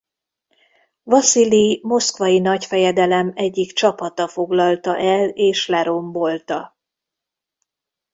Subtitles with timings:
[1.03, 6.77] Vaszilij moszkvai nagyfejedelem egyik csapata foglalta el és lerombolta.